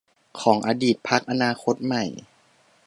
[0.41, 2.03] ของอดีตพรรคอนาคตใหม่